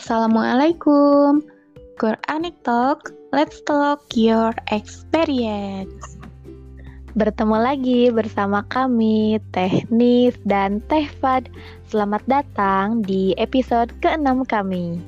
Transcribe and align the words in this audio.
Assalamualaikum. 0.00 1.44
Quranic 2.00 2.56
Talk, 2.64 3.12
let's 3.36 3.60
talk 3.68 4.00
your 4.16 4.56
experience. 4.72 6.16
Bertemu 7.12 7.60
lagi 7.60 8.08
bersama 8.08 8.64
kami, 8.72 9.36
Teh 9.52 9.84
Nis 9.92 10.32
dan 10.48 10.80
Teh 10.88 11.04
Fad. 11.20 11.52
Selamat 11.92 12.24
datang 12.24 13.04
di 13.04 13.36
episode 13.36 13.92
ke-6 14.00 14.48
kami. 14.48 15.04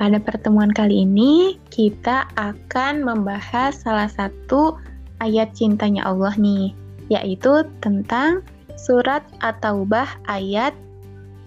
Pada 0.00 0.16
pertemuan 0.16 0.72
kali 0.72 1.04
ini, 1.04 1.60
kita 1.68 2.24
akan 2.40 3.04
membahas 3.04 3.76
salah 3.84 4.08
satu 4.08 4.80
ayat 5.20 5.52
cintanya 5.52 6.08
Allah 6.08 6.32
nih, 6.40 6.72
yaitu 7.12 7.68
tentang 7.84 8.40
surat 8.80 9.20
At-Taubah 9.44 10.08
ayat 10.24 10.72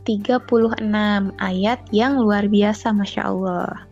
36 0.04 0.80
ayat 1.40 1.80
yang 1.92 2.20
luar 2.20 2.48
biasa 2.48 2.92
Masya 2.96 3.22
Allah. 3.28 3.90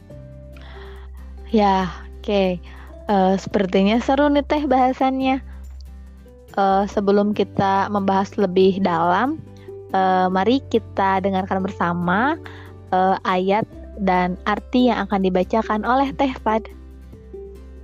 Ya, 1.51 1.87
oke. 2.19 2.27
Okay. 2.27 2.49
Uh, 3.07 3.33
eh, 3.33 3.35
sepertinya 3.39 3.97
seru 4.03 4.27
nih 4.27 4.43
teh 4.43 4.67
bahasannya. 4.67 5.39
Uh, 6.57 6.89
sebelum 6.89 7.37
kita 7.37 7.87
membahas 7.93 8.33
lebih 8.35 8.81
dalam, 8.81 9.37
uh, 9.93 10.27
mari 10.27 10.59
kita 10.73 11.21
dengarkan 11.21 11.61
bersama 11.61 12.35
uh, 12.89 13.15
ayat 13.23 13.63
dan 14.01 14.37
arti 14.49 14.89
yang 14.89 15.05
akan 15.05 15.21
dibacakan 15.25 15.85
oleh 15.85 16.09
Teh 16.17 16.33
Fad. 16.41 16.65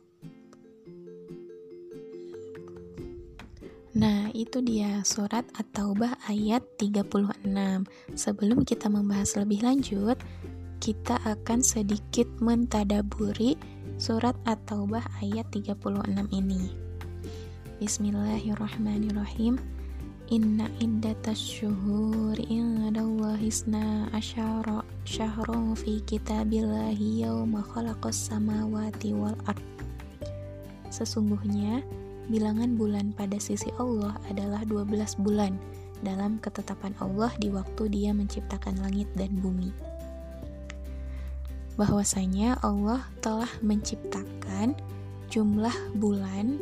Nah, 3.92 4.31
itu 4.31 4.64
dia 4.64 5.04
surat 5.04 5.44
At-Taubah 5.52 6.24
ayat 6.31 6.64
36. 6.80 7.44
Sebelum 8.16 8.64
kita 8.64 8.88
membahas 8.88 9.36
lebih 9.36 9.68
lanjut, 9.68 10.16
kita 10.81 11.22
akan 11.30 11.62
sedikit 11.62 12.25
mentadaburi 12.42 13.53
surat 14.02 14.34
At-Taubah 14.50 15.06
ayat 15.22 15.46
36 15.53 15.78
ini. 16.34 16.74
Bismillahirrahmanirrahim. 17.78 19.62
Inna 20.34 20.66
iddatas 20.81 21.38
syuhuri 21.38 22.50
indallahi 22.50 23.46
isna 23.46 24.09
asyara 24.09 24.81
syahran 25.06 25.78
fi 25.78 26.02
kitabillahi 26.02 27.30
yawma 27.30 27.62
khalaqas 27.62 28.18
samawati 28.34 29.13
wal 29.13 29.38
ard. 29.46 29.62
Sesungguhnya, 30.90 31.86
bilangan 32.25 32.74
bulan 32.74 33.13
pada 33.13 33.38
sisi 33.38 33.69
Allah 33.78 34.18
adalah 34.34 34.66
12 34.66 34.98
bulan 35.22 35.62
dalam 36.02 36.42
ketetapan 36.42 36.98
Allah 36.98 37.30
di 37.38 37.53
waktu 37.53 37.86
dia 37.94 38.18
menciptakan 38.18 38.81
langit 38.81 39.06
dan 39.13 39.30
bumi 39.38 39.91
bahwasanya 41.80 42.59
Allah 42.64 43.04
telah 43.24 43.50
menciptakan 43.64 44.76
jumlah 45.32 45.74
bulan 45.96 46.59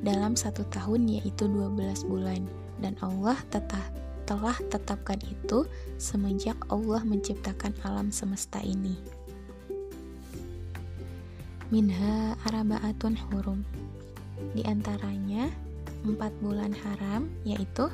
dalam 0.00 0.36
satu 0.36 0.64
tahun 0.72 1.08
yaitu 1.08 1.48
12 1.48 2.08
bulan 2.08 2.44
dan 2.80 2.96
Allah 3.04 3.36
tetap 3.52 3.84
telah 4.24 4.54
tetapkan 4.70 5.18
itu 5.26 5.66
semenjak 5.98 6.54
Allah 6.70 7.02
menciptakan 7.02 7.74
alam 7.82 8.14
semesta 8.14 8.62
ini. 8.62 8.94
Minha 11.70 12.38
araba'atun 12.46 13.18
hurum. 13.30 13.66
Di 14.54 14.62
antaranya 14.66 15.50
empat 16.06 16.30
bulan 16.40 16.70
haram 16.72 17.26
yaitu 17.42 17.90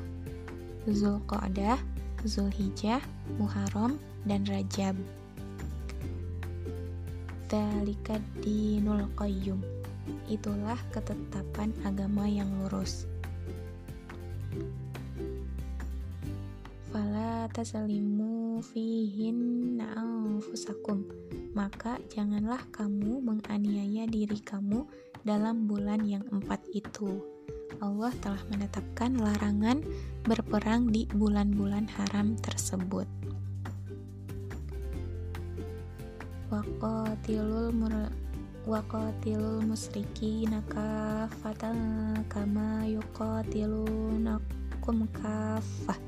Zulqa'dah, 0.86 1.80
Zulhijjah, 2.22 3.02
Muharram, 3.40 3.98
dan 4.28 4.46
Rajab. 4.46 4.94
Dalika 7.46 8.18
dinul 8.42 9.06
qayyum. 9.14 9.62
Itulah 10.26 10.74
ketetapan 10.90 11.70
agama 11.86 12.26
yang 12.26 12.50
lurus. 12.58 13.06
Fala 16.90 17.46
tasalimu 17.54 18.58
fihin 18.66 19.78
anfusakum. 19.78 21.06
Maka 21.54 22.02
janganlah 22.10 22.66
kamu 22.74 23.22
menganiaya 23.22 24.10
diri 24.10 24.42
kamu 24.42 24.82
dalam 25.22 25.70
bulan 25.70 26.02
yang 26.02 26.26
empat 26.34 26.58
itu. 26.74 27.22
Allah 27.78 28.10
telah 28.18 28.42
menetapkan 28.50 29.22
larangan 29.22 29.86
berperang 30.26 30.90
di 30.90 31.06
bulan-bulan 31.14 31.86
haram 31.94 32.34
tersebut. 32.42 33.06
Waqatilul 36.46 37.74
mur 37.74 37.90
waqatilul 38.70 39.66
naka 39.66 40.54
kafatan 40.70 41.78
kama 42.30 42.86
yuqatilunakum 42.86 45.10
kafah 45.10 45.98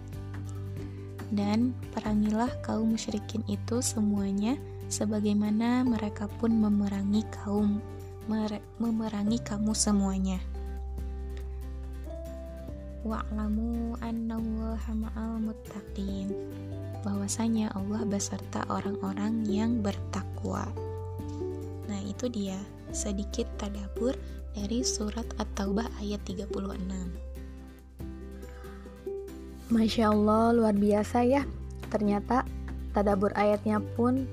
dan 1.35 1.75
perangilah 1.91 2.55
kaum 2.63 2.95
musyrikin 2.95 3.43
itu 3.51 3.83
semuanya 3.83 4.55
sebagaimana 4.87 5.83
mereka 5.83 6.31
pun 6.39 6.55
memerangi 6.55 7.27
kaum 7.35 7.83
memerangi 8.79 9.43
kamu 9.43 9.75
semuanya 9.75 10.39
wa'lamu 13.03 13.99
annallaha 14.07 14.95
ma'al 14.95 15.43
muttaqin 15.43 16.31
bahwasanya 17.03 17.71
Allah 17.75 18.03
beserta 18.05 18.67
orang-orang 18.67 19.47
yang 19.47 19.81
bertakwa. 19.81 20.08
Nah, 21.89 22.01
itu 22.05 22.31
dia 22.31 22.59
sedikit 22.93 23.47
tadabur 23.59 24.15
dari 24.55 24.83
surat 24.87 25.27
At-Taubah 25.39 25.87
ayat 26.03 26.23
36. 26.27 26.49
Masya 29.69 30.05
Allah, 30.09 30.57
luar 30.57 30.73
biasa 30.73 31.29
ya. 31.29 31.45
Ternyata 31.93 32.45
tadabur 32.97 33.33
ayatnya 33.37 33.85
pun 33.97 34.25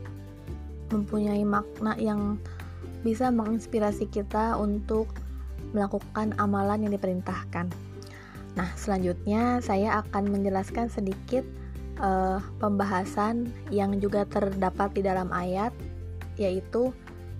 mempunyai 0.94 1.44
makna 1.44 1.98
yang 2.00 2.40
bisa 3.04 3.30
menginspirasi 3.30 4.08
kita 4.10 4.56
untuk 4.58 5.12
melakukan 5.76 6.34
amalan 6.40 6.88
yang 6.88 6.94
diperintahkan. 6.96 7.68
Nah, 8.56 8.70
selanjutnya 8.80 9.60
saya 9.60 10.00
akan 10.02 10.32
menjelaskan 10.32 10.88
sedikit 10.88 11.44
uh, 12.00 12.40
pembahasan 12.64 13.52
yang 13.70 14.00
juga 14.00 14.24
terdapat 14.24 14.96
di 14.96 15.02
dalam 15.04 15.28
ayat, 15.36 15.76
yaitu 16.36 16.92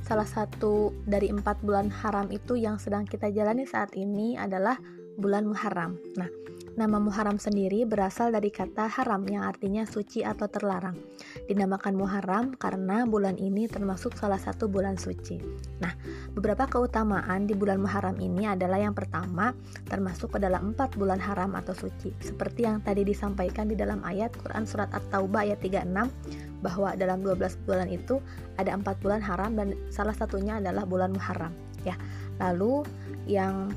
salah 0.06 0.28
satu 0.28 0.94
dari 1.10 1.34
empat 1.34 1.66
bulan 1.66 1.90
haram 1.90 2.30
itu 2.30 2.54
yang 2.54 2.78
sedang 2.78 3.10
kita 3.10 3.34
jalani 3.34 3.66
saat 3.66 3.98
ini 3.98 4.38
adalah 4.38 4.78
bulan 5.18 5.50
Muharram. 5.50 5.98
Nah, 6.20 6.30
Nama 6.76 7.00
Muharram 7.00 7.40
sendiri 7.40 7.88
berasal 7.88 8.36
dari 8.36 8.52
kata 8.52 8.92
haram 8.92 9.24
yang 9.32 9.48
artinya 9.48 9.88
suci 9.88 10.28
atau 10.28 10.52
terlarang. 10.52 11.00
Dinamakan 11.48 11.96
Muharram 11.96 12.52
karena 12.60 13.08
bulan 13.08 13.40
ini 13.40 13.72
termasuk 13.72 14.12
salah 14.20 14.36
satu 14.36 14.68
bulan 14.68 15.00
suci. 15.00 15.40
Nah, 15.80 15.96
beberapa 16.36 16.68
keutamaan 16.68 17.48
di 17.48 17.56
bulan 17.56 17.80
Muharram 17.80 18.20
ini 18.20 18.44
adalah 18.44 18.76
yang 18.76 18.92
pertama, 18.92 19.56
termasuk 19.88 20.36
ke 20.36 20.40
dalam 20.44 20.76
empat 20.76 21.00
bulan 21.00 21.16
haram 21.16 21.56
atau 21.56 21.72
suci. 21.72 22.12
Seperti 22.20 22.68
yang 22.68 22.84
tadi 22.84 23.08
disampaikan 23.08 23.72
di 23.72 23.80
dalam 23.80 24.04
ayat 24.04 24.36
Quran 24.36 24.68
Surat 24.68 24.92
At-Taubah 24.92 25.48
ayat 25.48 25.64
36, 25.64 26.12
bahwa 26.60 26.92
dalam 27.00 27.24
12 27.24 27.56
bulan 27.64 27.88
itu 27.88 28.20
ada 28.60 28.76
empat 28.76 29.00
bulan 29.00 29.24
haram 29.24 29.56
dan 29.56 29.80
salah 29.88 30.12
satunya 30.12 30.60
adalah 30.60 30.84
bulan 30.84 31.16
Muharram. 31.16 31.56
Ya, 31.88 31.96
lalu 32.36 32.84
yang 33.32 33.72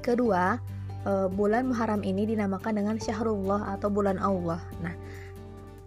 kedua 0.00 0.56
uh, 1.06 1.28
bulan 1.30 1.70
Muharram 1.70 2.02
ini 2.04 2.28
dinamakan 2.28 2.80
dengan 2.80 2.96
Syahrullah 3.00 3.76
atau 3.78 3.88
bulan 3.88 4.20
Allah. 4.20 4.60
Nah, 4.84 4.92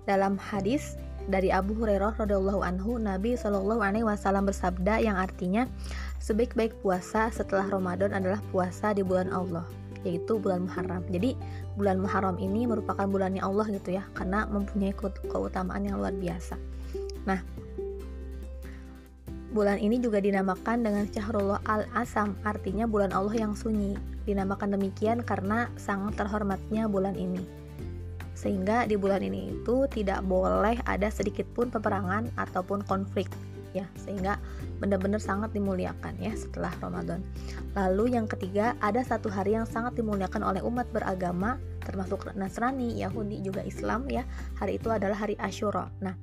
dalam 0.08 0.40
hadis 0.40 0.96
dari 1.28 1.52
Abu 1.52 1.75
Hurairah 1.75 2.16
radhiyallahu 2.16 2.64
anhu, 2.64 2.96
Nabi 2.96 3.36
Shallallahu 3.36 3.84
alaihi 3.84 4.08
wasallam 4.08 4.48
bersabda 4.48 5.04
yang 5.04 5.19
artinya 5.19 5.68
sebaik-baik 6.24 6.72
puasa 6.80 7.28
setelah 7.30 7.68
Ramadan 7.68 8.16
adalah 8.16 8.40
puasa 8.56 8.96
di 8.96 9.04
bulan 9.04 9.28
Allah, 9.36 9.68
yaitu 10.08 10.40
bulan 10.40 10.64
Muharram. 10.64 11.04
Jadi, 11.12 11.36
bulan 11.75 12.00
Muharram 12.00 12.40
ini 12.40 12.64
merupakan 12.64 13.04
bulannya 13.04 13.44
Allah 13.44 13.68
gitu 13.68 14.00
ya, 14.00 14.08
karena 14.16 14.48
mempunyai 14.48 14.96
keutamaan 15.28 15.84
yang 15.84 16.00
luar 16.00 16.16
biasa. 16.16 16.56
Nah, 17.28 17.44
bulan 19.52 19.84
ini 19.84 20.00
juga 20.00 20.24
dinamakan 20.24 20.88
dengan 20.88 21.04
Syahrullah 21.12 21.60
al-Asam, 21.68 22.40
artinya 22.48 22.88
bulan 22.88 23.12
Allah 23.12 23.36
yang 23.36 23.52
sunyi. 23.52 24.00
Dinamakan 24.27 24.75
demikian 24.75 25.24
karena 25.24 25.71
sangat 25.79 26.19
terhormatnya 26.19 26.91
bulan 26.91 27.15
ini. 27.15 27.39
Sehingga 28.35 28.85
di 28.85 29.00
bulan 29.00 29.24
ini 29.24 29.56
itu 29.56 29.88
tidak 29.89 30.21
boleh 30.27 30.77
ada 30.85 31.07
sedikit 31.09 31.47
pun 31.56 31.71
peperangan 31.71 32.29
ataupun 32.38 32.85
konflik 32.85 33.31
ya, 33.74 33.88
sehingga 33.97 34.38
benar-benar 34.77 35.18
sangat 35.18 35.53
dimuliakan 35.56 36.18
ya 36.21 36.33
setelah 36.38 36.69
Ramadan. 36.77 37.25
Lalu 37.74 38.13
yang 38.13 38.29
ketiga, 38.29 38.77
ada 38.83 39.01
satu 39.01 39.31
hari 39.31 39.57
yang 39.57 39.65
sangat 39.65 39.97
dimuliakan 39.97 40.45
oleh 40.45 40.62
umat 40.62 40.85
beragama 40.94 41.57
termasuk 41.88 42.27
Nasrani, 42.35 43.00
Yahudi 43.00 43.39
juga 43.39 43.63
Islam 43.63 44.12
ya. 44.12 44.27
Hari 44.59 44.75
itu 44.75 44.91
adalah 44.91 45.15
hari 45.15 45.39
Ashura. 45.39 45.88
Nah, 46.03 46.19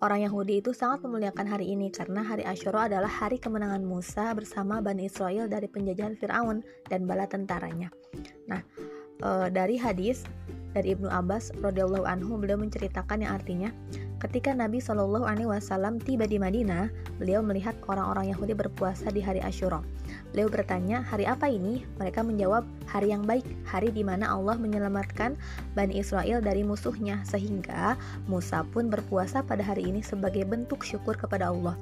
Orang 0.00 0.24
Yahudi 0.24 0.64
itu 0.64 0.72
sangat 0.72 1.04
memuliakan 1.04 1.44
hari 1.44 1.76
ini 1.76 1.92
karena 1.92 2.24
hari 2.24 2.40
Ashura 2.40 2.88
adalah 2.88 3.12
hari 3.12 3.36
kemenangan 3.36 3.84
Musa 3.84 4.32
bersama 4.32 4.80
Bani 4.80 5.04
Israel 5.04 5.44
dari 5.44 5.68
penjajahan 5.68 6.16
Firaun 6.16 6.64
dan 6.88 7.04
bala 7.04 7.28
tentaranya. 7.28 7.92
Nah, 8.48 8.64
e, 9.20 9.52
dari 9.52 9.76
hadis 9.76 10.24
dari 10.72 10.94
Ibnu 10.94 11.10
Abbas 11.10 11.54
radhiyallahu 11.60 12.06
anhu 12.06 12.38
beliau 12.38 12.58
menceritakan 12.58 13.24
yang 13.26 13.36
artinya 13.36 13.70
ketika 14.20 14.52
Nabi 14.52 14.78
Shallallahu 14.84 15.24
alaihi 15.24 15.48
wasallam 15.48 15.96
tiba 15.96 16.28
di 16.28 16.36
Madinah, 16.36 16.92
beliau 17.16 17.40
melihat 17.40 17.72
orang-orang 17.88 18.28
Yahudi 18.28 18.52
berpuasa 18.52 19.08
di 19.08 19.24
hari 19.24 19.40
Ashura. 19.40 19.80
Beliau 20.36 20.52
bertanya, 20.52 21.00
"Hari 21.08 21.24
apa 21.24 21.48
ini?" 21.48 21.88
Mereka 21.96 22.20
menjawab, 22.20 22.68
"Hari 22.84 23.16
yang 23.16 23.24
baik, 23.24 23.48
hari 23.64 23.88
di 23.88 24.04
mana 24.04 24.28
Allah 24.28 24.60
menyelamatkan 24.60 25.40
Bani 25.72 25.96
Israel 25.96 26.44
dari 26.44 26.60
musuhnya 26.60 27.24
sehingga 27.24 27.96
Musa 28.28 28.60
pun 28.68 28.92
berpuasa 28.92 29.40
pada 29.40 29.64
hari 29.64 29.88
ini 29.88 30.04
sebagai 30.04 30.44
bentuk 30.44 30.84
syukur 30.84 31.16
kepada 31.16 31.48
Allah." 31.48 31.74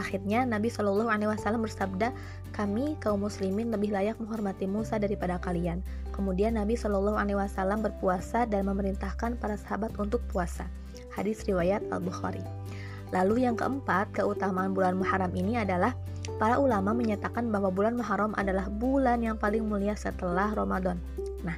Akhirnya 0.00 0.48
Nabi 0.48 0.72
Shallallahu 0.72 1.12
Alaihi 1.12 1.28
Wasallam 1.28 1.68
bersabda, 1.68 2.16
kami 2.56 2.96
kaum 3.04 3.28
muslimin 3.28 3.68
lebih 3.68 3.92
layak 3.92 4.16
menghormati 4.16 4.64
Musa 4.64 4.96
daripada 4.96 5.36
kalian. 5.36 5.84
Kemudian 6.12 6.60
Nabi 6.60 6.76
Shallallahu 6.76 7.16
Alaihi 7.16 7.40
Wasallam 7.40 7.80
berpuasa 7.80 8.44
dan 8.44 8.68
memerintahkan 8.68 9.40
para 9.40 9.56
sahabat 9.56 9.96
untuk 9.96 10.20
puasa. 10.28 10.68
Hadis 11.16 11.42
riwayat 11.48 11.82
Al 11.88 12.04
Bukhari. 12.04 12.44
Lalu 13.12 13.44
yang 13.44 13.56
keempat, 13.56 14.12
keutamaan 14.16 14.72
bulan 14.72 14.96
Muharram 14.96 15.32
ini 15.36 15.60
adalah 15.60 15.92
para 16.40 16.56
ulama 16.56 16.96
menyatakan 16.96 17.52
bahwa 17.52 17.68
bulan 17.68 17.96
Muharram 17.96 18.32
adalah 18.40 18.68
bulan 18.72 19.20
yang 19.20 19.36
paling 19.36 19.64
mulia 19.68 19.92
setelah 19.92 20.48
Ramadan. 20.52 20.96
Nah, 21.44 21.56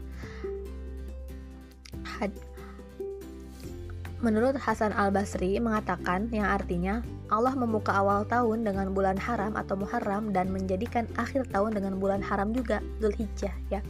menurut 4.24 4.56
Hasan 4.56 4.96
Al-Basri 4.96 5.60
mengatakan 5.60 6.32
yang 6.32 6.48
artinya 6.48 7.04
Allah 7.28 7.52
membuka 7.52 7.92
awal 7.92 8.24
tahun 8.24 8.64
dengan 8.64 8.96
bulan 8.96 9.20
haram 9.20 9.52
atau 9.52 9.76
Muharram 9.76 10.32
dan 10.32 10.48
menjadikan 10.48 11.04
akhir 11.20 11.52
tahun 11.52 11.76
dengan 11.76 12.00
bulan 12.00 12.24
haram 12.24 12.56
juga, 12.56 12.80
Zulhijjah 13.04 13.52
ya. 13.68 13.84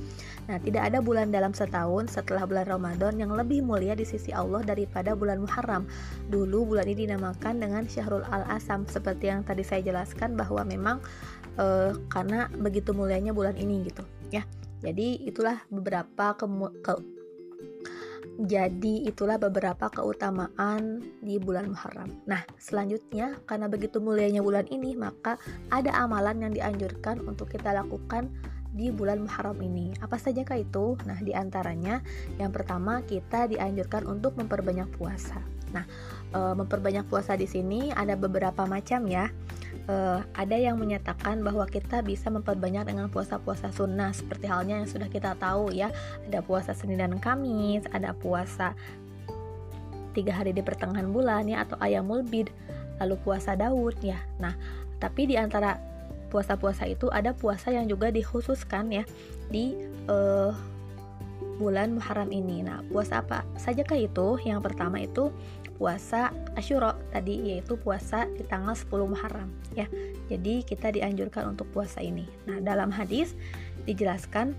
Nah, 0.50 0.58
tidak 0.58 0.90
ada 0.90 0.98
bulan 0.98 1.31
dalam 1.31 1.54
setahun 1.54 2.10
setelah 2.10 2.44
bulan 2.44 2.66
Ramadan 2.66 3.16
yang 3.16 3.31
lebih 3.32 3.62
mulia 3.62 3.94
di 3.94 4.02
sisi 4.02 4.34
Allah 4.34 4.60
daripada 4.66 5.14
bulan 5.14 5.40
Muharram. 5.40 5.86
Dulu 6.28 6.75
bulan 6.75 6.90
ini 6.90 7.06
dinamakan 7.06 7.62
dengan 7.62 7.86
Syahrul 7.86 8.26
Al-Asam 8.26 8.90
seperti 8.90 9.31
yang 9.31 9.46
tadi 9.46 9.62
saya 9.62 9.86
jelaskan 9.86 10.34
bahwa 10.34 10.66
memang 10.66 10.98
uh, 11.56 11.94
karena 12.10 12.50
begitu 12.58 12.90
mulianya 12.90 13.31
bulan 13.31 13.54
ini 13.54 13.86
gitu, 13.86 14.02
ya. 14.34 14.42
Jadi 14.84 15.25
itulah 15.25 15.64
beberapa 15.72 16.36
ke 16.36 16.44
jadi 18.34 19.06
itulah 19.06 19.38
beberapa 19.38 19.86
keutamaan 19.86 20.98
di 21.22 21.38
bulan 21.38 21.70
Muharram. 21.70 22.10
Nah, 22.26 22.42
selanjutnya 22.58 23.38
karena 23.46 23.70
begitu 23.70 24.02
mulianya 24.02 24.42
bulan 24.42 24.66
ini, 24.75 24.98
maka 24.98 25.38
ada 25.70 25.94
amalan 25.94 26.42
yang 26.42 26.52
dianjurkan 26.52 27.22
untuk 27.22 27.55
kita 27.55 27.70
lakukan 27.70 28.26
di 28.74 28.91
bulan 28.91 29.22
Muharram 29.22 29.62
ini. 29.62 29.94
Apa 30.03 30.19
saja 30.19 30.43
kah 30.43 30.58
itu? 30.58 30.98
Nah, 31.06 31.22
di 31.22 31.31
antaranya 31.31 32.03
yang 32.43 32.50
pertama 32.50 33.06
kita 33.06 33.46
dianjurkan 33.46 34.03
untuk 34.10 34.34
memperbanyak 34.34 34.91
puasa. 34.98 35.38
Nah, 35.70 35.86
e, 36.34 36.41
memperbanyak 36.58 37.06
puasa 37.06 37.38
di 37.38 37.46
sini 37.46 37.94
ada 37.94 38.19
beberapa 38.19 38.67
macam 38.67 39.06
ya. 39.06 39.31
E, 39.84 39.94
ada 40.24 40.56
yang 40.56 40.81
menyatakan 40.81 41.44
bahwa 41.44 41.69
kita 41.69 42.00
bisa 42.00 42.32
memperbanyak 42.32 42.88
dengan 42.88 43.12
puasa-puasa 43.12 43.69
sunnah 43.70 44.17
seperti 44.17 44.48
halnya 44.48 44.81
yang 44.81 44.88
sudah 44.88 45.08
kita 45.12 45.36
tahu 45.36 45.72
ya. 45.74 45.93
Ada 46.29 46.41
puasa 46.41 46.72
Senin 46.72 47.00
dan 47.00 47.20
Kamis, 47.20 47.84
ada 47.93 48.17
puasa 48.17 48.72
tiga 50.14 50.32
hari 50.32 50.55
di 50.55 50.62
pertengahan 50.62 51.10
bulan 51.10 51.50
ya 51.50 51.67
atau 51.67 51.76
ayamul 51.82 52.22
bid, 52.22 52.48
lalu 53.03 53.19
puasa 53.20 53.58
Daud 53.58 53.98
ya. 54.00 54.17
Nah, 54.38 54.55
tapi 55.03 55.26
di 55.29 55.34
antara 55.34 55.76
puasa-puasa 56.31 56.86
itu 56.91 57.10
ada 57.10 57.31
puasa 57.31 57.70
yang 57.70 57.86
juga 57.86 58.10
dikhususkan 58.10 58.91
ya 58.91 59.05
di 59.50 59.74
uh, 60.10 60.55
bulan 61.58 61.94
Muharram 61.94 62.31
ini. 62.34 62.62
Nah, 62.67 62.82
puasa 62.91 63.22
apa 63.22 63.46
sajakah 63.58 63.98
itu? 63.98 64.43
Yang 64.43 64.60
pertama 64.64 64.98
itu 65.03 65.31
puasa 65.84 66.32
Asyura 66.56 66.96
tadi 67.12 67.53
yaitu 67.53 67.76
puasa 67.76 68.24
di 68.32 68.41
tanggal 68.48 68.72
10 68.72 68.88
Muharram 69.05 69.53
ya. 69.76 69.84
Jadi 70.32 70.64
kita 70.64 70.88
dianjurkan 70.88 71.53
untuk 71.53 71.69
puasa 71.76 72.00
ini. 72.00 72.24
Nah, 72.48 72.56
dalam 72.64 72.88
hadis 72.88 73.36
dijelaskan 73.84 74.56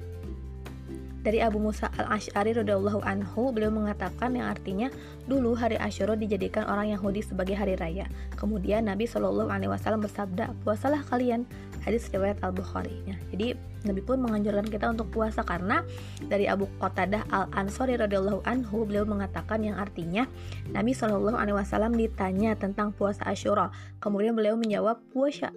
dari 1.25 1.41
Abu 1.41 1.57
Musa 1.57 1.89
al-Ash'ari 1.97 2.53
radhiyallahu 2.53 3.01
anhu, 3.01 3.49
beliau 3.49 3.73
mengatakan 3.73 4.37
yang 4.37 4.45
artinya 4.45 4.93
dulu 5.25 5.57
hari 5.57 5.73
Asyura 5.81 6.13
dijadikan 6.13 6.69
orang 6.69 6.93
Yahudi 6.93 7.25
sebagai 7.25 7.57
hari 7.57 7.73
raya. 7.73 8.05
Kemudian 8.37 8.85
Nabi 8.85 9.09
Shallallahu 9.09 9.49
alaihi 9.49 9.73
wasallam 9.73 10.05
bersabda, 10.05 10.53
"Puasalah 10.61 11.01
kalian." 11.09 11.49
Hadis 11.81 12.09
riwayat 12.13 12.41
Al-Bukhari. 12.45 12.93
Ya, 13.09 13.17
jadi 13.33 13.57
Nabi 13.85 14.01
pun 14.01 14.17
menganjurkan 14.17 14.65
kita 14.65 14.89
untuk 14.89 15.09
puasa 15.13 15.45
karena 15.45 15.85
dari 16.25 16.49
Abu 16.49 16.65
Qatadah 16.81 17.29
Al-Ansori 17.29 17.97
radhiyallahu 17.97 18.45
anhu, 18.45 18.85
beliau 18.85 19.05
mengatakan 19.05 19.61
yang 19.65 19.77
artinya 19.77 20.29
Nabi 20.69 20.93
Shallallahu 20.93 21.37
alaihi 21.37 21.57
wasallam 21.57 21.93
ditanya 21.93 22.53
tentang 22.57 22.93
puasa 22.93 23.25
Asyura. 23.25 23.73
Kemudian 24.01 24.33
beliau 24.33 24.57
menjawab, 24.57 25.01
"Puasa 25.13 25.53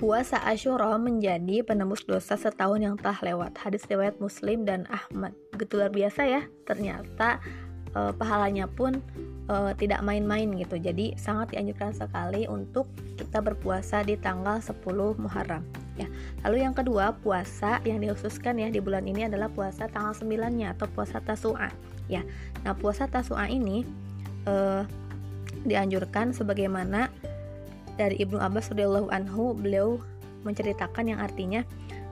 Puasa 0.00 0.40
Ashura 0.40 0.96
menjadi 0.96 1.60
penembus 1.60 2.08
dosa 2.08 2.32
setahun 2.32 2.80
yang 2.80 2.96
telah 2.96 3.20
lewat. 3.20 3.52
Hadis 3.60 3.84
riwayat 3.84 4.16
Muslim 4.16 4.64
dan 4.64 4.88
Ahmad. 4.88 5.36
Begitu 5.52 5.76
luar 5.76 5.92
biasa 5.92 6.24
ya. 6.24 6.48
Ternyata 6.64 7.36
e, 7.92 8.08
pahalanya 8.16 8.64
pun 8.64 8.96
e, 9.44 9.54
tidak 9.76 10.00
main-main 10.00 10.48
gitu. 10.56 10.80
Jadi 10.80 11.20
sangat 11.20 11.52
dianjurkan 11.52 11.92
sekali 11.92 12.48
untuk 12.48 12.88
kita 13.20 13.44
berpuasa 13.44 14.00
di 14.00 14.16
tanggal 14.16 14.64
10 14.64 14.80
Muharram. 15.20 15.68
ya. 16.00 16.08
Lalu 16.48 16.64
yang 16.64 16.72
kedua, 16.72 17.12
puasa 17.20 17.84
yang 17.84 18.00
dikhususkan 18.00 18.56
ya 18.56 18.72
di 18.72 18.80
bulan 18.80 19.04
ini 19.04 19.28
adalah 19.28 19.52
puasa 19.52 19.84
tanggal 19.84 20.16
9-nya 20.16 20.80
atau 20.80 20.88
puasa 20.88 21.20
Tasu'a 21.20 21.68
ya. 22.08 22.24
Nah, 22.64 22.72
puasa 22.72 23.04
Tasu'a 23.04 23.52
ini 23.52 23.84
eh, 24.48 24.82
dianjurkan 25.68 26.32
sebagaimana 26.32 27.12
dari 28.00 28.16
Ibnu 28.16 28.40
Abbas 28.40 28.72
radhiyallahu 28.72 29.12
anhu 29.12 29.52
beliau 29.52 30.00
menceritakan 30.48 31.12
yang 31.12 31.20
artinya 31.20 31.68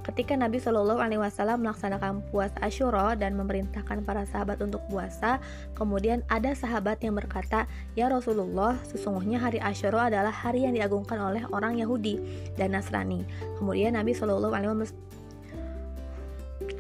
ketika 0.09 0.33
Nabi 0.37 0.57
Shallallahu 0.57 1.05
Alaihi 1.05 1.21
Wasallam 1.21 1.65
melaksanakan 1.65 2.25
puasa 2.33 2.57
Ashura 2.65 3.13
dan 3.13 3.37
memerintahkan 3.37 4.09
para 4.09 4.25
sahabat 4.25 4.57
untuk 4.65 4.81
puasa, 4.89 5.37
kemudian 5.77 6.25
ada 6.33 6.57
sahabat 6.57 7.05
yang 7.05 7.13
berkata, 7.13 7.69
ya 7.93 8.09
Rasulullah, 8.09 8.81
sesungguhnya 8.89 9.37
hari 9.37 9.61
Ashura 9.61 10.09
adalah 10.09 10.33
hari 10.33 10.65
yang 10.65 10.73
diagungkan 10.73 11.21
oleh 11.21 11.45
orang 11.53 11.77
Yahudi 11.77 12.17
dan 12.57 12.73
Nasrani. 12.73 13.21
Kemudian 13.61 14.01
Nabi 14.01 14.17
Shallallahu 14.17 14.57
Alaihi 14.57 14.73
Wasallam 14.73 14.97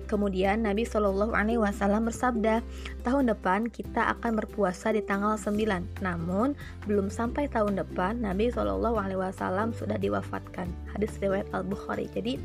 Kemudian 0.08 0.64
Nabi 0.64 0.88
Shallallahu 0.88 1.36
Alaihi 1.36 1.60
Wasallam 1.60 2.08
bersabda, 2.08 2.64
tahun 3.04 3.28
depan 3.28 3.68
kita 3.68 4.16
akan 4.16 4.40
berpuasa 4.40 4.90
di 4.96 5.04
tanggal 5.04 5.36
9. 5.36 6.00
Namun 6.00 6.56
belum 6.88 7.12
sampai 7.12 7.46
tahun 7.52 7.76
depan 7.76 8.24
Nabi 8.24 8.48
Shallallahu 8.48 8.96
Alaihi 8.96 9.20
Wasallam 9.20 9.76
sudah 9.76 10.00
diwafatkan. 10.00 10.66
Hadis 10.96 11.12
riwayat 11.20 11.52
Al 11.52 11.68
Bukhari. 11.68 12.08
Jadi 12.08 12.40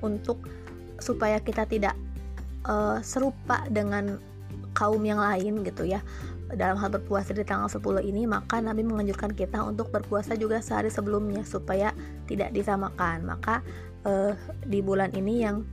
untuk 0.00 0.48
supaya 0.96 1.36
kita 1.38 1.68
tidak 1.68 1.92
uh, 2.64 2.98
serupa 3.04 3.68
dengan 3.68 4.16
kaum 4.72 5.04
yang 5.04 5.20
lain 5.20 5.60
gitu 5.62 5.84
ya 5.84 6.00
dalam 6.52 6.76
hal 6.76 6.92
berpuasa 6.92 7.32
di 7.32 7.44
tanggal 7.44 7.68
10 7.68 8.04
ini 8.04 8.28
maka 8.28 8.60
Nabi 8.60 8.84
menganjurkan 8.84 9.32
kita 9.32 9.64
untuk 9.64 9.88
berpuasa 9.88 10.36
juga 10.36 10.60
sehari 10.60 10.92
sebelumnya 10.92 11.44
supaya 11.48 11.96
tidak 12.28 12.52
disamakan 12.52 13.24
maka 13.24 13.64
uh, 14.04 14.36
di 14.64 14.84
bulan 14.84 15.12
ini 15.16 15.44
yang 15.44 15.64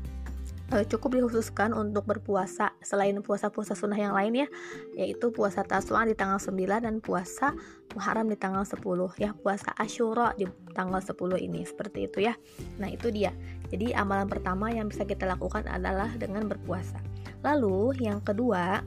cukup 0.89 1.17
dikhususkan 1.17 1.73
untuk 1.73 2.05
berpuasa 2.05 2.77
selain 2.85 3.17
puasa-puasa 3.25 3.73
sunnah 3.73 3.97
yang 3.97 4.13
lain 4.13 4.45
ya 4.45 4.47
yaitu 4.93 5.33
puasa 5.33 5.65
taswa 5.65 6.05
di 6.05 6.13
tanggal 6.13 6.38
9 6.38 6.85
dan 6.85 7.01
puasa 7.01 7.57
Muharram 7.97 8.29
di 8.29 8.38
tanggal 8.38 8.61
10 8.61 8.77
ya 9.17 9.33
puasa 9.33 9.73
Ashura 9.73 10.38
di 10.38 10.45
tanggal 10.77 11.01
10 11.01 11.17
ini 11.41 11.65
seperti 11.65 12.05
itu 12.05 12.21
ya 12.29 12.38
nah 12.77 12.85
itu 12.85 13.09
dia 13.09 13.33
jadi 13.69 13.93
amalan 13.93 14.25
pertama 14.25 14.73
yang 14.73 14.89
bisa 14.89 15.05
kita 15.05 15.29
lakukan 15.29 15.65
adalah 15.69 16.09
dengan 16.17 16.49
berpuasa. 16.49 16.97
Lalu 17.45 18.01
yang 18.01 18.19
kedua, 18.25 18.81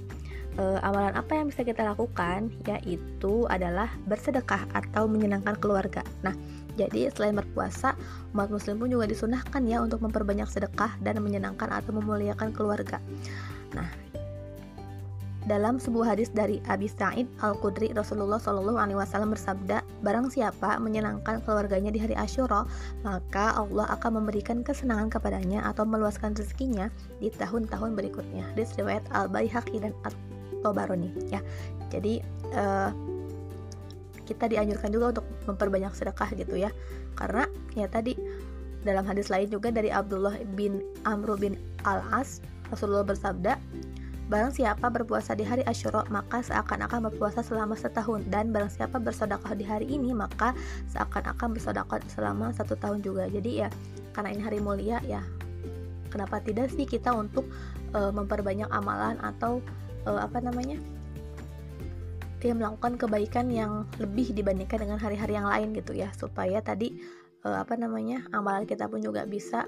e, 0.59 0.65
amalan 0.83 1.15
apa 1.15 1.39
yang 1.39 1.49
bisa 1.49 1.63
kita 1.63 1.87
lakukan 1.87 2.51
yaitu 2.67 3.47
adalah 3.47 3.89
bersedekah 4.11 4.67
atau 4.75 5.07
menyenangkan 5.07 5.55
keluarga. 5.63 6.03
Nah, 6.27 6.35
jadi 6.77 7.13
selain 7.13 7.37
berpuasa, 7.37 7.93
umat 8.33 8.49
muslim 8.49 8.81
pun 8.81 8.89
juga 8.89 9.05
disunahkan 9.05 9.63
ya 9.69 9.85
untuk 9.85 10.01
memperbanyak 10.01 10.49
sedekah 10.49 10.97
dan 11.05 11.21
menyenangkan 11.21 11.69
atau 11.69 11.93
memuliakan 11.93 12.49
keluarga. 12.57 12.97
Nah, 13.77 13.89
dalam 15.43 15.83
sebuah 15.83 16.15
hadis 16.15 16.31
dari 16.31 16.63
Abi 16.71 16.87
Sa'id 16.87 17.27
Al-Qudri 17.43 17.91
Rasulullah 17.91 18.39
Shallallahu 18.39 18.79
alaihi 18.79 18.95
wasallam 18.95 19.35
bersabda, 19.35 19.83
"Barang 20.01 20.31
siapa 20.31 20.79
menyenangkan 20.79 21.43
keluarganya 21.43 21.91
di 21.91 21.99
hari 21.99 22.15
Asyura, 22.15 22.63
maka 23.03 23.59
Allah 23.59 23.91
akan 23.91 24.23
memberikan 24.23 24.63
kesenangan 24.63 25.11
kepadanya 25.11 25.67
atau 25.67 25.83
meluaskan 25.83 26.39
rezekinya 26.39 26.89
di 27.19 27.29
tahun-tahun 27.35 27.99
berikutnya." 27.99 28.55
Hadis 28.55 28.71
riwayat 28.79 29.03
Al-Baihaqi 29.11 29.83
dan 29.83 29.93
At-Tabarani 30.07 31.11
ya. 31.27 31.43
Jadi 31.91 32.23
uh, 32.55 32.95
kita 34.23 34.47
dianjurkan 34.47 34.95
juga 34.95 35.19
untuk 35.19 35.27
memperbanyak 35.49 35.93
sedekah 35.95 36.31
gitu 36.35 36.59
ya. 36.59 36.71
Karena 37.19 37.47
ya 37.77 37.87
tadi 37.89 38.17
dalam 38.83 39.07
hadis 39.07 39.31
lain 39.31 39.47
juga 39.47 39.71
dari 39.71 39.95
Abdullah 39.95 40.43
bin 40.59 40.83
Amr 41.07 41.39
bin 41.39 41.55
Al-As 41.87 42.43
Rasulullah 42.73 43.05
bersabda, 43.05 43.61
Barang 44.33 44.49
siapa 44.49 44.89
berpuasa 44.89 45.37
di 45.37 45.45
hari 45.45 45.61
Asyura, 45.69 46.09
maka 46.09 46.41
seakan-akan 46.41 47.13
berpuasa 47.13 47.45
selama 47.45 47.77
setahun. 47.77 48.25
Dan 48.33 48.49
barang 48.49 48.73
siapa 48.73 48.97
bersedekah 48.97 49.53
di 49.53 49.61
hari 49.61 49.85
ini, 49.93 50.17
maka 50.17 50.57
seakan-akan 50.89 51.53
bersedekah 51.53 52.01
selama 52.09 52.49
satu 52.57 52.73
tahun 52.81 53.05
juga. 53.05 53.29
Jadi 53.29 53.61
ya, 53.61 53.69
karena 54.17 54.33
ini 54.33 54.41
hari 54.41 54.65
mulia 54.65 55.05
ya, 55.05 55.21
kenapa 56.09 56.41
tidak 56.41 56.73
sih 56.73 56.89
kita 56.89 57.13
untuk 57.13 57.45
uh, 57.93 58.09
memperbanyak 58.09 58.73
amalan 58.73 59.21
atau 59.21 59.61
uh, 60.09 60.25
apa 60.25 60.41
namanya? 60.41 60.81
Dia 62.43 62.53
melakukan 62.59 62.99
kebaikan 62.99 63.47
yang 63.55 63.87
lebih 64.03 64.35
dibandingkan 64.35 64.83
dengan 64.83 64.99
hari-hari 64.99 65.39
yang 65.39 65.47
lain 65.47 65.71
gitu 65.79 65.95
ya 65.95 66.11
supaya 66.19 66.59
tadi 66.59 66.99
uh, 67.47 67.63
apa 67.63 67.79
namanya 67.79 68.27
amalan 68.35 68.67
kita 68.67 68.91
pun 68.91 68.99
juga 68.99 69.23
bisa 69.23 69.63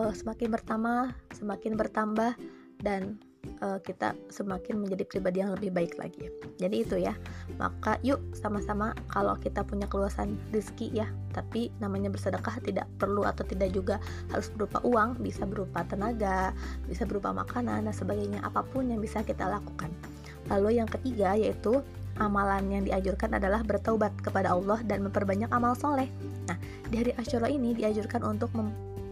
uh, 0.00 0.12
semakin 0.16 0.48
bertambah 0.48 1.12
semakin 1.36 1.76
bertambah 1.76 2.32
dan 2.80 3.20
uh, 3.62 3.78
kita 3.80 4.14
semakin 4.28 4.82
menjadi 4.84 5.04
pribadi 5.06 5.40
yang 5.40 5.54
lebih 5.54 5.70
baik 5.72 5.96
lagi. 5.96 6.28
Jadi 6.58 6.76
itu 6.82 6.96
ya. 6.98 7.14
Maka 7.56 7.98
yuk 8.02 8.20
sama-sama 8.36 8.92
kalau 9.08 9.38
kita 9.38 9.62
punya 9.62 9.86
keluasan 9.86 10.36
rezeki 10.50 10.92
ya, 10.92 11.08
tapi 11.32 11.70
namanya 11.78 12.10
bersedekah 12.10 12.58
tidak 12.62 12.86
perlu 12.98 13.24
atau 13.24 13.46
tidak 13.46 13.72
juga 13.72 14.02
harus 14.34 14.50
berupa 14.52 14.82
uang, 14.82 15.22
bisa 15.22 15.46
berupa 15.46 15.86
tenaga, 15.86 16.52
bisa 16.90 17.06
berupa 17.06 17.32
makanan 17.32 17.86
dan 17.86 17.94
sebagainya, 17.94 18.42
apa 18.44 18.66
pun 18.66 18.90
yang 18.90 19.00
bisa 19.00 19.22
kita 19.22 19.46
lakukan. 19.46 19.88
Lalu 20.50 20.78
yang 20.78 20.88
ketiga 20.90 21.34
yaitu 21.34 21.82
amalan 22.18 22.68
yang 22.72 22.82
diajurkan 22.84 23.36
adalah 23.36 23.60
bertaubat 23.62 24.12
kepada 24.20 24.52
Allah 24.52 24.80
dan 24.84 25.04
memperbanyak 25.04 25.48
amal 25.52 25.76
soleh. 25.76 26.08
Nah, 26.48 26.56
di 26.88 26.96
hari 27.00 27.12
Asyura 27.16 27.50
ini 27.50 27.76
diajurkan 27.76 28.24
untuk 28.24 28.52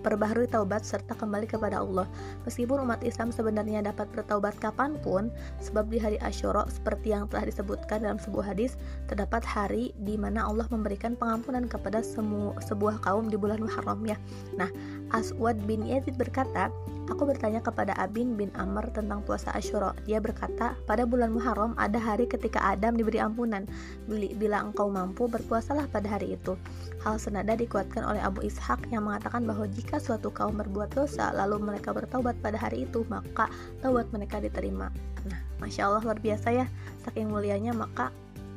perbaharui 0.04 0.44
taubat 0.44 0.84
serta 0.84 1.16
kembali 1.16 1.48
kepada 1.48 1.80
Allah. 1.80 2.04
Meskipun 2.44 2.84
umat 2.84 3.00
Islam 3.00 3.32
sebenarnya 3.32 3.80
dapat 3.80 4.12
bertaubat 4.12 4.60
kapan 4.60 5.00
pun, 5.00 5.32
sebab 5.64 5.88
di 5.88 5.96
hari 5.96 6.20
Ashura 6.20 6.68
seperti 6.68 7.16
yang 7.16 7.24
telah 7.32 7.48
disebutkan 7.48 8.04
dalam 8.04 8.20
sebuah 8.20 8.52
hadis, 8.52 8.76
terdapat 9.08 9.40
hari 9.48 9.96
di 10.04 10.20
mana 10.20 10.44
Allah 10.44 10.68
memberikan 10.68 11.16
pengampunan 11.16 11.64
kepada 11.64 12.04
semua 12.04 12.52
sebuah 12.60 13.00
kaum 13.00 13.32
di 13.32 13.40
bulan 13.40 13.64
Muharram 13.64 14.04
ya. 14.04 14.20
Nah, 14.60 14.68
Aswad 15.16 15.56
bin 15.64 15.88
Yazid 15.88 16.20
berkata, 16.20 16.68
Aku 17.04 17.28
bertanya 17.28 17.60
kepada 17.60 17.92
Abin 18.00 18.32
bin 18.32 18.48
Amr 18.56 18.88
tentang 18.88 19.20
puasa 19.28 19.52
Ashura. 19.52 19.92
Dia 20.08 20.24
berkata, 20.24 20.72
pada 20.88 21.04
bulan 21.04 21.36
Muharram 21.36 21.76
ada 21.76 22.00
hari 22.00 22.24
ketika 22.24 22.56
Adam 22.64 22.96
diberi 22.96 23.20
ampunan. 23.20 23.68
Bila 24.08 24.64
engkau 24.64 24.88
mampu, 24.88 25.28
berpuasalah 25.28 25.84
pada 25.92 26.16
hari 26.16 26.40
itu. 26.40 26.56
Hal 27.04 27.20
senada 27.20 27.52
dikuatkan 27.60 28.08
oleh 28.08 28.24
Abu 28.24 28.48
Ishaq 28.48 28.88
yang 28.88 29.04
mengatakan 29.04 29.44
bahwa 29.44 29.68
jika 29.68 29.93
suatu 29.98 30.30
kaum 30.30 30.56
berbuat 30.58 30.94
dosa, 30.94 31.34
lalu 31.34 31.60
mereka 31.62 31.90
bertaubat 31.90 32.38
pada 32.40 32.56
hari 32.60 32.86
itu, 32.86 33.02
maka 33.10 33.50
taubat 33.80 34.08
mereka 34.14 34.38
diterima. 34.38 34.90
Nah, 35.28 35.40
Masya 35.58 35.88
Allah 35.88 36.02
luar 36.04 36.18
biasa 36.20 36.48
ya, 36.52 36.66
saking 37.04 37.32
mulianya 37.32 37.72
maka 37.72 38.12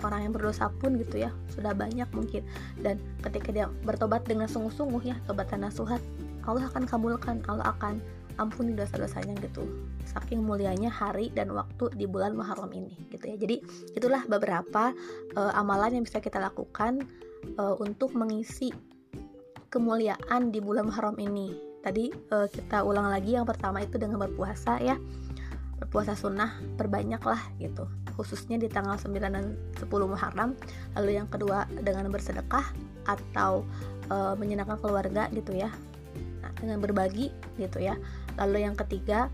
orang 0.05 0.29
yang 0.29 0.33
berdosa 0.33 0.69
pun 0.77 0.93
gitu 1.01 1.25
ya 1.25 1.33
sudah 1.53 1.73
banyak 1.73 2.05
mungkin. 2.13 2.45
Dan 2.81 3.01
ketika 3.25 3.49
dia 3.49 3.65
bertobat 3.85 4.25
dengan 4.29 4.45
sungguh-sungguh 4.45 5.09
ya 5.09 5.15
tobat 5.25 5.49
nasuhat 5.53 6.01
Allah 6.45 6.69
akan 6.69 6.85
kabulkan 6.87 7.43
Allah 7.49 7.73
akan 7.75 7.99
ampuni 8.37 8.77
dosa-dosanya 8.77 9.33
gitu. 9.41 9.65
Saking 10.05 10.45
mulianya 10.45 10.93
hari 10.93 11.33
dan 11.33 11.51
waktu 11.51 11.89
di 11.97 12.05
bulan 12.05 12.37
Muharram 12.37 12.69
ini 12.71 12.93
gitu 13.09 13.25
ya. 13.25 13.35
Jadi 13.35 13.65
itulah 13.97 14.23
beberapa 14.29 14.93
uh, 15.33 15.51
amalan 15.57 15.99
yang 15.99 16.05
bisa 16.05 16.21
kita 16.21 16.37
lakukan 16.37 17.03
uh, 17.57 17.75
untuk 17.81 18.13
mengisi 18.13 18.71
kemuliaan 19.67 20.51
di 20.51 20.59
bulan 20.59 20.87
Muharram 20.87 21.17
ini. 21.19 21.55
Tadi 21.83 22.11
uh, 22.31 22.47
kita 22.51 22.83
ulang 22.83 23.07
lagi 23.07 23.37
yang 23.37 23.47
pertama 23.47 23.83
itu 23.83 23.95
dengan 23.99 24.19
berpuasa 24.19 24.79
ya. 24.81 24.97
Berpuasa 25.77 26.17
sunnah 26.17 26.57
perbanyaklah 26.75 27.39
gitu. 27.61 27.85
Khususnya 28.17 28.57
di 28.57 28.65
tanggal 28.67 28.97
9 28.97 29.13
dan 29.13 29.55
10 29.77 29.87
Muharram. 29.87 30.57
Lalu 30.97 31.21
yang 31.21 31.29
kedua 31.29 31.69
dengan 31.69 32.09
bersedekah 32.09 32.65
atau 33.05 33.63
uh, 34.09 34.33
menyenangkan 34.35 34.81
keluarga 34.81 35.29
gitu 35.31 35.53
ya. 35.53 35.69
Nah, 36.41 36.51
dengan 36.57 36.81
berbagi 36.81 37.29
gitu 37.61 37.77
ya. 37.79 37.95
Lalu 38.41 38.65
yang 38.65 38.75
ketiga 38.75 39.29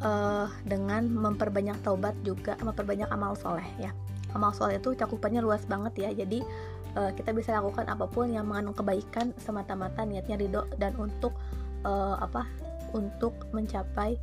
uh, 0.00 0.46
dengan 0.62 1.10
memperbanyak 1.10 1.82
taubat 1.82 2.14
juga 2.22 2.54
memperbanyak 2.62 3.10
amal 3.10 3.34
soleh 3.34 3.66
ya 3.82 3.90
amal 4.34 4.52
soleh 4.52 4.80
itu 4.80 4.92
cakupannya 4.96 5.40
luas 5.40 5.64
banget 5.64 6.08
ya. 6.08 6.10
Jadi 6.12 6.44
uh, 6.96 7.10
kita 7.14 7.32
bisa 7.32 7.56
lakukan 7.56 7.88
apa 7.88 8.08
pun 8.08 8.32
yang 8.32 8.48
mengandung 8.48 8.76
kebaikan 8.76 9.32
semata-mata 9.40 10.04
niatnya 10.04 10.36
ridho 10.40 10.64
dan 10.76 10.96
untuk 10.96 11.36
uh, 11.84 12.20
apa 12.20 12.46
untuk 12.92 13.32
mencapai 13.52 14.20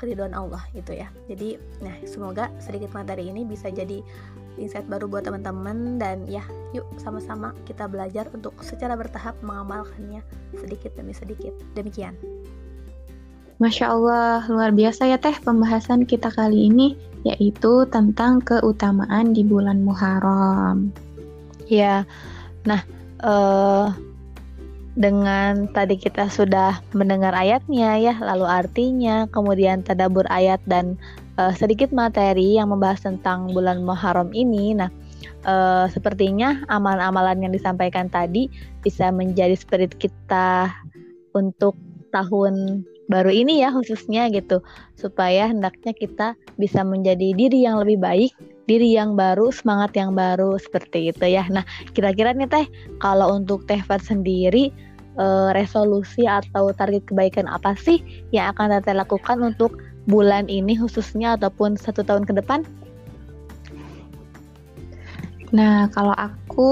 keriduan 0.00 0.32
Allah 0.32 0.64
gitu 0.72 0.96
ya. 0.96 1.12
Jadi 1.28 1.60
nah 1.84 1.92
semoga 2.08 2.48
sedikit 2.56 2.90
materi 2.96 3.28
ini 3.28 3.44
bisa 3.44 3.68
jadi 3.68 4.00
insight 4.56 4.88
baru 4.88 5.06
buat 5.06 5.28
teman-teman 5.28 6.00
dan 6.00 6.24
ya 6.26 6.42
yuk 6.72 6.88
sama-sama 6.96 7.52
kita 7.68 7.86
belajar 7.86 8.26
untuk 8.32 8.56
secara 8.64 8.96
bertahap 8.96 9.36
mengamalkannya 9.44 10.24
sedikit 10.56 10.96
demi 10.96 11.12
sedikit. 11.12 11.52
Demikian 11.76 12.16
Masya 13.60 13.92
Allah, 13.92 14.40
luar 14.48 14.72
biasa 14.72 15.04
ya 15.04 15.20
Teh 15.20 15.36
pembahasan 15.36 16.08
kita 16.08 16.32
kali 16.32 16.72
ini, 16.72 16.96
yaitu 17.28 17.84
tentang 17.92 18.40
keutamaan 18.40 19.36
di 19.36 19.44
bulan 19.44 19.84
Muharram. 19.84 20.88
Ya, 21.68 22.08
nah 22.64 22.80
uh, 23.20 23.92
dengan 24.96 25.68
tadi 25.76 26.00
kita 26.00 26.32
sudah 26.32 26.80
mendengar 26.96 27.36
ayatnya 27.36 28.00
ya, 28.00 28.16
lalu 28.16 28.48
artinya, 28.48 29.28
kemudian 29.28 29.84
tadabur 29.84 30.24
ayat 30.32 30.64
dan 30.64 30.96
uh, 31.36 31.52
sedikit 31.52 31.92
materi 31.92 32.56
yang 32.56 32.72
membahas 32.72 33.04
tentang 33.04 33.52
bulan 33.52 33.84
Muharram 33.84 34.32
ini. 34.32 34.72
Nah, 34.72 34.88
uh, 35.44 35.84
sepertinya 35.92 36.64
amalan-amalan 36.72 37.44
yang 37.44 37.52
disampaikan 37.52 38.08
tadi 38.08 38.48
bisa 38.80 39.12
menjadi 39.12 39.52
spirit 39.52 39.92
kita 40.00 40.72
untuk 41.36 41.76
tahun 42.08 42.88
baru 43.10 43.34
ini 43.34 43.60
ya 43.60 43.74
khususnya 43.74 44.30
gitu 44.30 44.62
supaya 44.94 45.50
hendaknya 45.50 45.90
kita 45.90 46.38
bisa 46.56 46.86
menjadi 46.86 47.34
diri 47.34 47.66
yang 47.66 47.82
lebih 47.82 47.98
baik 47.98 48.32
diri 48.70 48.94
yang 48.94 49.18
baru 49.18 49.50
semangat 49.50 49.98
yang 49.98 50.14
baru 50.14 50.54
seperti 50.62 51.10
itu 51.10 51.26
ya. 51.26 51.42
Nah 51.50 51.66
kira-kira 51.90 52.30
nih 52.30 52.46
teh 52.46 52.66
kalau 53.02 53.34
untuk 53.34 53.66
teh 53.66 53.82
Fat 53.82 53.98
sendiri 54.06 54.70
uh, 55.18 55.50
resolusi 55.58 56.22
atau 56.30 56.70
target 56.70 57.02
kebaikan 57.10 57.50
apa 57.50 57.74
sih 57.74 57.98
yang 58.30 58.54
akan 58.54 58.78
teteh 58.78 58.94
lakukan 58.94 59.42
untuk 59.42 59.82
bulan 60.06 60.46
ini 60.46 60.78
khususnya 60.78 61.34
ataupun 61.34 61.74
satu 61.74 62.06
tahun 62.06 62.24
ke 62.24 62.38
depan? 62.38 62.62
Nah, 65.50 65.90
kalau 65.90 66.14
aku 66.14 66.70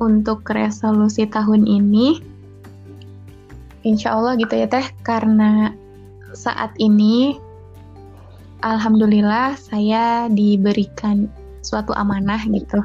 untuk 0.00 0.40
resolusi 0.48 1.28
tahun 1.28 1.68
ini, 1.68 2.16
insya 3.84 4.16
Allah 4.16 4.34
gitu 4.40 4.56
ya 4.56 4.66
Teh, 4.66 4.88
karena 5.04 5.76
saat 6.34 6.74
ini, 6.82 7.38
Alhamdulillah 8.64 9.60
saya 9.60 10.26
diberikan 10.32 11.28
suatu 11.60 11.92
amanah 11.94 12.40
gitu. 12.48 12.80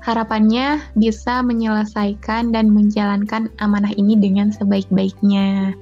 Harapannya 0.00 0.80
bisa 0.96 1.44
menyelesaikan 1.44 2.56
dan 2.56 2.72
menjalankan 2.72 3.52
amanah 3.60 3.92
ini 4.00 4.16
dengan 4.16 4.48
sebaik-baiknya. 4.48 5.76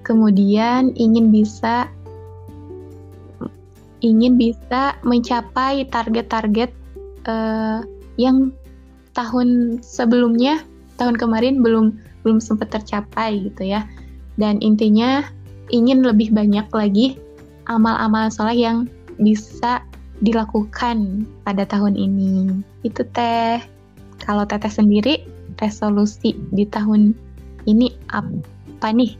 Kemudian 0.00 0.96
ingin 0.96 1.28
bisa 1.28 1.84
ingin 4.00 4.40
bisa 4.40 4.96
mencapai 5.04 5.84
target-target 5.90 6.72
uh, 7.28 7.84
yang 8.16 8.54
tahun 9.12 9.82
sebelumnya 9.84 10.64
tahun 10.98 11.16
kemarin 11.16 11.62
belum 11.62 11.96
belum 12.26 12.38
sempat 12.42 12.74
tercapai 12.74 13.48
gitu 13.48 13.64
ya. 13.64 13.86
Dan 14.36 14.58
intinya 14.60 15.24
ingin 15.70 16.04
lebih 16.04 16.34
banyak 16.34 16.66
lagi 16.74 17.16
amal-amal 17.70 18.28
soleh 18.28 18.58
yang 18.58 18.90
bisa 19.18 19.82
dilakukan 20.20 21.26
pada 21.46 21.62
tahun 21.64 21.94
ini. 21.94 22.62
Itu 22.82 23.06
teh. 23.14 23.62
Kalau 24.18 24.42
teteh 24.42 24.70
sendiri 24.70 25.22
resolusi 25.62 26.34
di 26.50 26.66
tahun 26.66 27.14
ini 27.70 27.94
apa 28.10 28.90
nih? 28.90 29.14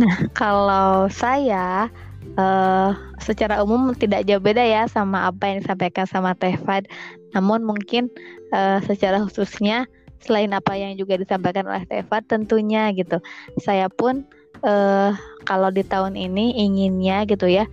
Nah 0.00 0.30
kalau 0.32 1.12
saya 1.12 1.92
uh, 2.38 2.96
secara 3.20 3.60
umum 3.60 3.92
tidak 3.92 4.24
jauh 4.24 4.40
beda 4.40 4.62
ya 4.62 4.88
sama 4.88 5.28
apa 5.28 5.44
yang 5.50 5.56
disampaikan 5.60 6.06
sama 6.08 6.32
Tehfad. 6.38 6.88
Namun 7.36 7.66
mungkin 7.68 8.08
uh, 8.56 8.80
secara 8.86 9.20
khususnya 9.20 9.84
selain 10.22 10.50
apa 10.54 10.74
yang 10.74 10.98
juga 10.98 11.16
disampaikan 11.18 11.66
oleh 11.68 11.84
Tehfad 11.86 12.26
tentunya 12.26 12.90
gitu. 12.94 13.22
Saya 13.62 13.86
pun 13.92 14.26
uh, 14.62 15.14
kalau 15.46 15.70
di 15.70 15.84
tahun 15.86 16.18
ini 16.18 16.58
inginnya 16.58 17.24
gitu 17.28 17.46
ya 17.46 17.64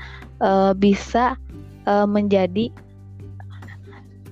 uh, 0.42 0.72
bisa 0.78 1.38
uh, 1.90 2.06
menjadi 2.06 2.70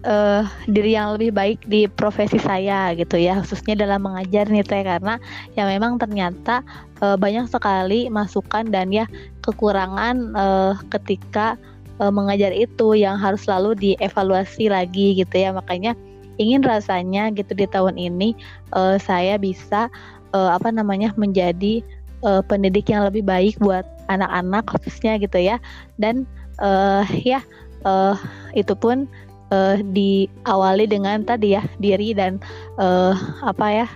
uh, 0.06 0.44
diri 0.70 0.96
yang 0.96 1.16
lebih 1.18 1.32
baik 1.34 1.60
di 1.66 1.88
profesi 1.88 2.38
saya 2.38 2.94
gitu 2.96 3.18
ya 3.18 3.42
khususnya 3.42 3.80
dalam 3.80 4.06
mengajar 4.06 4.48
nih 4.48 4.64
teh 4.64 4.84
karena 4.84 5.18
ya 5.58 5.64
memang 5.66 5.98
ternyata 5.98 6.62
uh, 7.02 7.16
banyak 7.18 7.50
sekali 7.50 8.08
masukan 8.12 8.70
dan 8.70 8.92
ya 8.94 9.08
kekurangan 9.44 10.36
uh, 10.36 10.74
ketika 10.92 11.58
uh, 12.00 12.12
mengajar 12.12 12.52
itu 12.54 12.96
yang 12.96 13.18
harus 13.18 13.48
selalu 13.48 13.76
dievaluasi 13.76 14.70
lagi 14.70 15.18
gitu 15.18 15.36
ya 15.36 15.56
makanya 15.56 15.98
ingin 16.42 16.66
rasanya 16.66 17.30
gitu 17.34 17.54
di 17.54 17.66
tahun 17.70 17.98
ini 17.98 18.34
uh, 18.74 18.98
saya 18.98 19.38
bisa 19.38 19.90
uh, 20.34 20.50
apa 20.54 20.74
namanya 20.74 21.14
menjadi 21.16 21.86
uh, 22.26 22.42
pendidik 22.46 22.90
yang 22.90 23.06
lebih 23.06 23.24
baik 23.24 23.56
buat 23.62 23.86
anak-anak 24.10 24.66
khususnya 24.70 25.22
gitu 25.22 25.38
ya. 25.38 25.62
Dan 26.02 26.26
uh, 26.60 27.06
ya 27.24 27.44
uh, 27.86 28.18
itu 28.58 28.74
pun 28.74 29.06
uh, 29.54 29.78
diawali 29.94 30.90
dengan 30.90 31.22
tadi 31.22 31.54
ya 31.56 31.64
diri 31.78 32.16
dan 32.18 32.42
uh, 32.82 33.14
apa 33.46 33.68
ya 33.70 33.88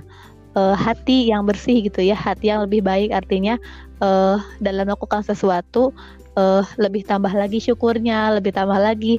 uh, 0.53 0.75
hati 0.77 1.31
yang 1.31 1.47
bersih 1.47 1.89
gitu 1.89 2.05
ya 2.05 2.15
hati 2.15 2.53
yang 2.53 2.63
lebih 2.69 2.85
baik. 2.85 3.09
Artinya 3.09 3.57
uh, 4.03 4.37
dalam 4.61 4.87
melakukan 4.87 5.25
sesuatu 5.25 5.91
uh, 6.37 6.63
lebih 6.77 7.03
tambah 7.03 7.33
lagi 7.33 7.57
syukurnya 7.57 8.37
lebih 8.37 8.53
tambah 8.53 8.77
lagi 8.77 9.17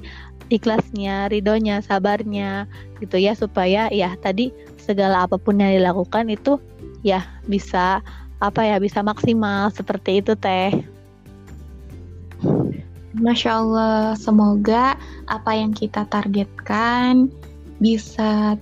ikhlasnya 0.49 1.29
ridhonya 1.29 1.81
sabarnya 1.85 2.69
gitu 3.01 3.21
ya 3.21 3.37
supaya 3.37 3.89
ya 3.93 4.17
tadi 4.21 4.53
segala 4.81 5.29
apa 5.29 5.37
pun 5.37 5.61
yang 5.61 5.77
dilakukan 5.77 6.33
itu 6.33 6.57
ya 7.05 7.25
bisa 7.47 8.01
apa 8.39 8.61
ya 8.65 8.77
bisa 8.81 9.05
maksimal 9.05 9.69
seperti 9.71 10.25
itu 10.25 10.33
teh 10.39 10.73
Masya 13.19 13.51
Allah, 13.51 14.15
semoga 14.15 14.95
apa 15.27 15.51
yang 15.57 15.75
kita 15.75 16.07
targetkan 16.07 17.27
bisa 17.83 18.55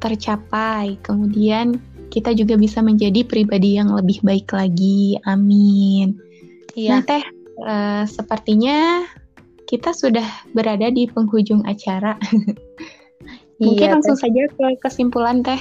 tercapai. 0.00 0.96
Kemudian 1.04 1.76
kita 2.08 2.32
juga 2.32 2.56
bisa 2.56 2.80
menjadi 2.80 3.26
pribadi 3.26 3.76
yang 3.76 3.92
lebih 3.92 4.24
baik 4.24 4.48
lagi. 4.54 5.20
Amin. 5.28 6.16
Iya. 6.72 6.90
Nah, 6.94 7.00
Teh, 7.04 7.24
uh, 7.60 8.04
sepertinya 8.08 9.04
kita 9.68 9.92
sudah 9.92 10.24
berada 10.56 10.88
di 10.88 11.04
penghujung 11.04 11.60
acara. 11.68 12.16
Mungkin 13.60 13.86
iya, 13.90 13.92
langsung 13.92 14.16
teh. 14.16 14.24
saja 14.26 14.42
ke 14.48 14.66
kesimpulan, 14.80 15.44
Teh. 15.44 15.60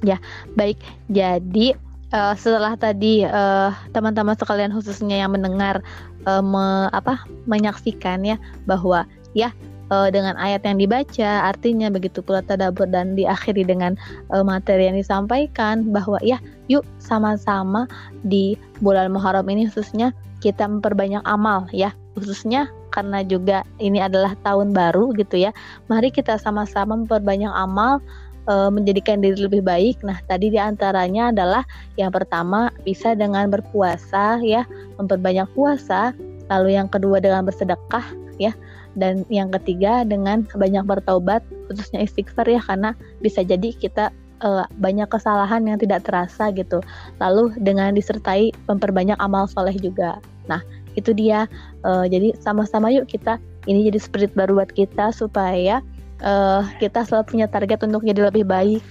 Ya, 0.00 0.16
baik. 0.56 0.80
Jadi 1.12 1.76
uh, 2.16 2.34
setelah 2.34 2.74
tadi 2.80 3.28
uh, 3.28 3.70
teman-teman 3.92 4.34
sekalian 4.40 4.72
khususnya 4.72 5.20
yang 5.20 5.36
mendengar 5.36 5.84
uh, 6.24 6.40
me, 6.40 6.88
apa 6.96 7.20
menyaksikan 7.44 8.24
ya 8.24 8.40
bahwa 8.64 9.04
ya 9.36 9.52
uh, 9.90 10.08
dengan 10.08 10.38
ayat 10.38 10.62
yang 10.64 10.78
dibaca 10.78 11.50
artinya 11.50 11.92
begitu 11.92 12.22
pula 12.22 12.40
tadabur 12.40 12.86
dan 12.86 13.18
diakhiri 13.18 13.66
dengan 13.66 13.98
uh, 14.30 14.46
materi 14.46 14.86
yang 14.88 14.96
disampaikan 14.96 15.90
bahwa 15.90 16.16
ya 16.22 16.38
yuk 16.70 16.86
sama-sama 17.02 17.90
di 18.22 18.54
bulan 18.80 19.10
Muharram 19.10 19.46
ini 19.50 19.66
khususnya 19.66 20.14
kita 20.38 20.66
memperbanyak 20.66 21.22
amal 21.26 21.66
ya 21.70 21.90
khususnya 22.12 22.68
karena 22.92 23.24
juga 23.24 23.64
ini 23.80 24.00
adalah 24.04 24.36
tahun 24.44 24.76
baru 24.76 25.16
gitu 25.16 25.48
ya 25.48 25.50
mari 25.88 26.12
kita 26.12 26.36
sama-sama 26.36 26.92
memperbanyak 26.92 27.48
amal 27.48 28.04
uh, 28.46 28.70
menjadikan 28.72 29.22
diri 29.22 29.38
lebih 29.38 29.62
baik. 29.62 30.00
Nah, 30.02 30.18
tadi 30.26 30.50
di 30.50 30.58
antaranya 30.58 31.30
adalah 31.30 31.62
yang 31.98 32.10
pertama 32.10 32.72
bisa 32.82 33.14
dengan 33.14 33.50
berpuasa 33.52 34.40
ya, 34.42 34.66
memperbanyak 34.98 35.46
puasa. 35.54 36.14
Lalu 36.50 36.76
yang 36.76 36.88
kedua 36.90 37.22
dengan 37.22 37.46
bersedekah 37.46 38.04
ya, 38.36 38.52
dan 38.98 39.24
yang 39.32 39.48
ketiga 39.60 40.04
dengan 40.04 40.44
banyak 40.52 40.84
bertaubat, 40.84 41.40
khususnya 41.70 42.04
istighfar 42.04 42.44
ya, 42.50 42.60
karena 42.60 42.92
bisa 43.22 43.40
jadi 43.46 43.72
kita 43.72 44.10
uh, 44.44 44.66
banyak 44.76 45.08
kesalahan 45.08 45.64
yang 45.64 45.78
tidak 45.80 46.04
terasa 46.04 46.50
gitu. 46.52 46.82
Lalu 47.22 47.56
dengan 47.62 47.94
disertai 47.94 48.52
memperbanyak 48.68 49.16
amal 49.22 49.48
soleh 49.48 49.74
juga. 49.78 50.18
Nah, 50.50 50.60
itu 50.98 51.10
dia. 51.16 51.48
Uh, 51.82 52.04
jadi 52.06 52.36
sama-sama 52.40 52.92
yuk 52.92 53.08
kita 53.08 53.38
ini 53.66 53.86
jadi 53.90 53.98
spirit 54.02 54.32
baru 54.34 54.58
buat 54.62 54.72
kita 54.74 55.14
supaya 55.14 55.80
uh, 56.22 56.66
kita 56.82 57.06
selalu 57.06 57.24
punya 57.28 57.46
target 57.46 57.82
untuk 57.86 58.02
jadi 58.02 58.30
lebih 58.30 58.46
baik. 58.46 58.82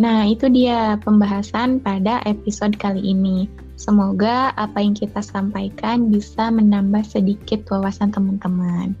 Nah, 0.00 0.24
itu 0.24 0.48
dia 0.48 0.96
pembahasan 1.04 1.82
pada 1.82 2.24
episode 2.24 2.76
kali 2.80 3.04
ini. 3.04 3.50
Semoga 3.76 4.52
apa 4.56 4.80
yang 4.80 4.96
kita 4.96 5.20
sampaikan 5.24 6.12
bisa 6.12 6.52
menambah 6.52 7.04
sedikit 7.04 7.64
wawasan 7.68 8.12
teman-teman. 8.12 8.96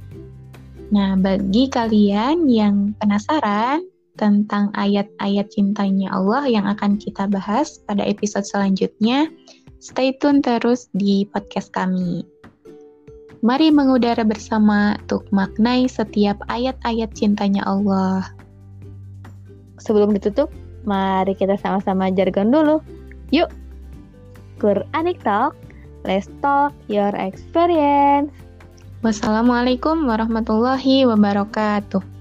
Nah, 0.90 1.14
bagi 1.16 1.70
kalian 1.70 2.50
yang 2.50 2.96
penasaran 2.98 3.84
tentang 4.18 4.68
ayat-ayat 4.76 5.48
cintanya 5.48 6.12
Allah 6.12 6.44
yang 6.44 6.68
akan 6.68 7.00
kita 7.00 7.24
bahas 7.30 7.80
pada 7.88 8.04
episode 8.04 8.44
selanjutnya, 8.44 9.30
stay 9.80 10.12
tune 10.20 10.44
terus 10.44 10.92
di 10.92 11.24
podcast 11.24 11.72
kami. 11.72 12.22
Mari 13.40 13.72
mengudara 13.72 14.20
bersama 14.20 15.00
untuk 15.00 15.24
maknai 15.32 15.88
setiap 15.88 16.36
ayat-ayat 16.52 17.08
cintanya 17.16 17.64
Allah. 17.64 18.28
Sebelum 19.80 20.12
ditutup, 20.12 20.52
mari 20.84 21.32
kita 21.32 21.56
sama-sama 21.56 22.12
jargon 22.12 22.52
dulu. 22.52 22.84
Yuk, 23.32 23.48
Quranic 24.60 25.24
Talk, 25.24 25.56
let's 26.04 26.28
talk 26.44 26.76
your 26.92 27.16
experience. 27.16 28.28
Wassalamualaikum 29.00 30.04
warahmatullahi 30.04 31.08
wabarakatuh. 31.08 32.19